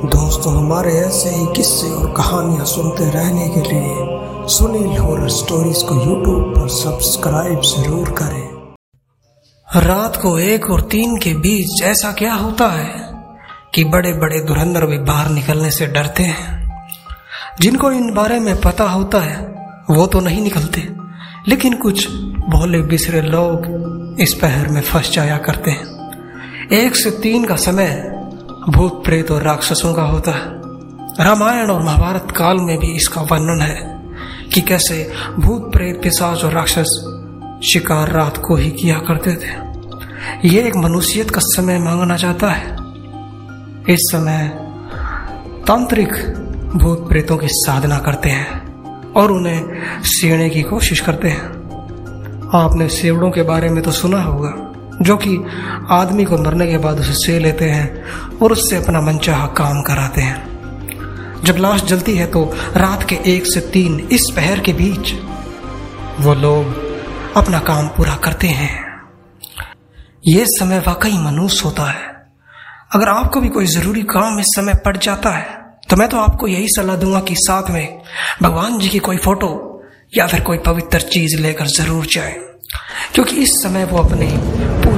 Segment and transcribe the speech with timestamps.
[0.00, 5.94] दोस्तों, हमारे ऐसे ही किस्से और कहानियाँ सुनते रहने के लिए सुनील हॉरर स्टोरीज को
[5.94, 12.68] यूट्यूब पर सब्सक्राइब ज़रूर करें। रात को एक और तीन के बीच ऐसा क्या होता
[12.68, 13.10] है
[13.74, 16.58] कि बड़े बड़े धुरंधर भी बाहर निकलने से डरते हैं?
[17.60, 19.36] जिनको इन बारे में पता होता है,
[19.90, 20.88] वो तो नहीं निकलते,
[21.48, 22.08] लेकिन कुछ
[22.48, 28.09] भोले बिसरे लोग इस पहर में फंस जाया करते हैं। एक से तीन का समय
[28.68, 30.60] भूत प्रेत और राक्षसों का होता है।
[31.24, 34.00] रामायण और महाभारत काल में भी इसका वर्णन है
[34.54, 37.16] कि कैसे भूत प्रेत पिशाच और राक्षस
[37.64, 42.76] शिकार रात को ही किया करते थे। ये एक मनुष्यत का समय मांगना चाहता है।
[43.88, 44.48] इस समय
[45.66, 46.12] तांत्रिक
[46.76, 48.74] भूत प्रेतों की साधना करते हैं
[49.12, 49.64] और उन्हें
[50.02, 51.60] सीने की कोशिश करते हैं।
[52.54, 54.69] आपने सेवड़ों के बारे में तो सुना होगा।
[55.02, 55.36] जो कि
[55.90, 60.20] आदमी को मरने के बाद उसे से लेते हैं और उससे अपना मनचाहा काम कराते
[60.20, 62.44] हैं। जब लाश जलती है तो
[62.76, 65.12] रात के एक से तीन इस पहर के बीच
[66.20, 66.74] वो लोग
[67.36, 68.72] अपना काम पूरा करते हैं।
[70.28, 72.08] ये समय वाकई मनुष्य होता है।
[72.94, 75.58] अगर आपको भी कोई ज़रूरी काम इस समय पड़ जाता है
[75.90, 78.00] तो मैं तो आपको यही सलाह दूँगा कि साथ में
[78.42, 79.50] भगवान जी की कोई फ़ोटो
[80.16, 82.32] या फिर कोई पवित्र चीज़ लेकर ज़रूर जाए,
[83.14, 84.26] क्योंकि इस समय वो अपनी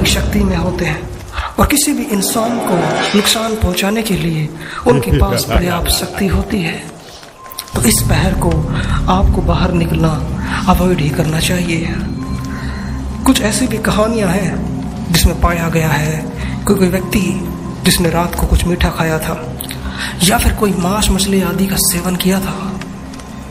[0.00, 1.10] पूरी शक्ति में होते हैं
[1.58, 2.74] और किसी भी इंसान को
[3.16, 4.48] नुकसान पहुँचाने के लिए
[4.86, 6.84] उनके पास पर्याप्त शक्ति होती है।
[7.74, 8.50] तो इस पहर को
[9.12, 10.08] आपको बाहर निकलना
[10.68, 11.94] अवॉइड ही करना चाहिए।
[13.26, 14.52] कुछ ऐसी भी कहानियाँ हैं
[15.12, 16.32] जिसमें पाया गया है
[16.64, 17.40] कोई कोई व्यक्ति
[17.84, 19.58] जिसने रात को कुछ मीठा खाया था
[20.24, 22.80] या फिर कोई मांस मछली आदि का सेवन किया था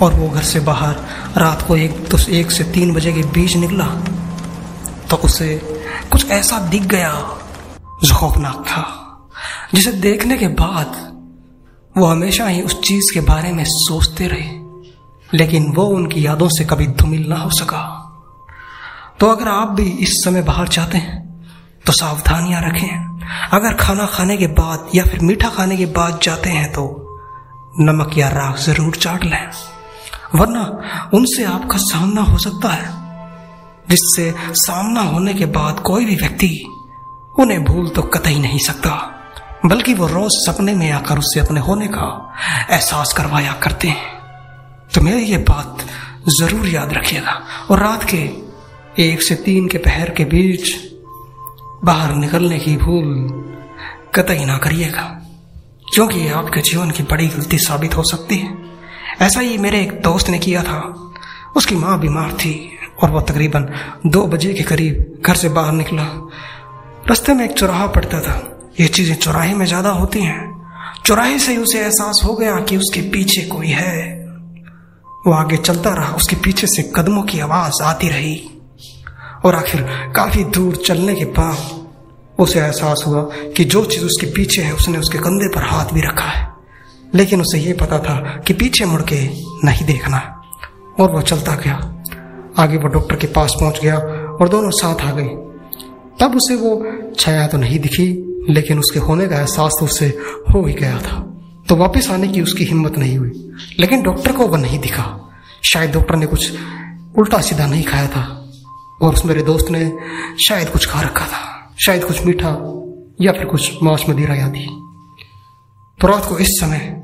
[0.00, 0.94] और वो घर से बाहर
[1.36, 3.86] रात को एक तो एक से तीन बजे के बीच निकला
[5.10, 5.77] तो उसे
[6.08, 7.12] कुछ ऐसा दिख गया
[8.04, 8.84] जो खौफनाक था,
[9.74, 10.96] जिसे देखने के बाद
[11.94, 14.50] वो हमेशा ही उस चीज़ के बारे में सोचते रहे,
[15.28, 17.82] लेकिन वो उनकी यादों से कभी धुमिल ना हो सका।
[19.20, 21.16] तो अगर आप भी इस समय बाहर जाते हैं
[21.86, 23.18] तो सावधानियाँ रखें।
[23.52, 26.84] अगर खाना खाने के बाद या फिर मीठा खाने के बाद जाते हैं तो
[27.80, 29.50] नमक या राख ज़रूर चाट लें,
[30.34, 30.62] वरना
[31.14, 32.86] उनसे आपका सामना हो सकता है।
[33.90, 36.50] जिससे सामना होने के बाद कोई भी व्यक्ति
[37.34, 38.90] उन्हें भूल तो कतई नहीं सकता,
[39.66, 42.08] बल्कि वो रोज सपने में आकर उससे अपने होने का
[42.70, 44.16] एहसास करवाया करते हैं।
[44.92, 45.86] तो मेरी ये बात
[46.30, 47.40] ज़रूर याद रखिएगा।
[47.70, 48.18] और रात के
[49.02, 50.74] एक से तीन के पहर के बीच
[51.84, 53.06] बाहर निकलने की भूल
[54.14, 55.02] कतई ना करिएगा,
[55.86, 58.56] क्योंकि ये आपके जीवन की बड़ी गलती साबित हो सकती है।
[59.20, 60.80] ऐसा ही मेरे एक दोस्त ने किया था।
[61.56, 62.54] उसकी माँ बीमार थी।
[63.02, 63.68] और वह तकरीबन
[64.06, 66.02] दो बजे के करीब घर से बाहर निकला।
[67.08, 70.58] रास्ते में एक चौराहा पड़ता था। ये चीज़ें चौराहे में ज़्यादा होती हैं।
[71.06, 74.18] चौराहे से ही उसे एहसास हो गया कि उसके पीछे कोई है।
[75.26, 78.50] वो आगे चलता रहा। उसके पीछे से कदमों की आवाज़ आती रही।
[79.44, 79.82] और आखिर
[80.16, 81.88] काफ़ी दूर चलने के बाद
[82.38, 83.22] उसे एहसास हुआ
[83.56, 86.52] कि जो चीज़ उसके पीछे है, उसने उसके कंधे पर हाथ भी रखा है।
[87.14, 88.14] लेकिन उसे यह पता था
[88.46, 89.28] कि पीछे मुड़ के
[89.66, 90.34] नहीं देखना।
[91.00, 91.97] और वो चलता गया।
[92.58, 95.28] आगे वो डॉक्टर के पास पहुँच गया और दोनों साथ आ गए।
[96.20, 96.70] तब उसे वो
[97.14, 98.06] छाया तो नहीं दिखी,
[98.50, 100.06] लेकिन उसके होने का एहसास तो उससे
[100.48, 101.18] हो ही गया था।
[101.68, 103.30] तो वापस आने की उसकी हिम्मत नहीं हुई,
[103.78, 105.04] लेकिन डॉक्टर को वह नहीं दिखा।
[105.64, 106.52] शायद डॉक्टर ने कुछ
[107.18, 108.22] उल्टा सीधा नहीं खाया था,
[109.02, 109.92] और उस मेरे दोस्त ने
[110.38, 112.50] शायद कुछ खा रखा था, शायद कुछ मीठा
[113.20, 114.66] या फिर कुछ मांस मदिरा आदि
[115.98, 117.02] तो रात को इस समय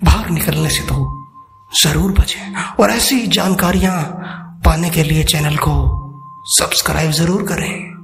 [0.00, 0.94] बाहर निकलने से तो
[1.72, 2.40] ज़रूर बचे,
[2.80, 3.96] और ऐसी जानकारियाँ
[4.64, 5.72] पाने के लिए चैनल को
[6.46, 7.99] सब्सक्राइब ज़रूर करें।